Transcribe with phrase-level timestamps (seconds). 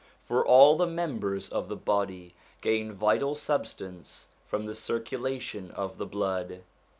[0.25, 6.07] For all the members of the body gain vital substance from the circulation of the
[6.07, 6.63] blood.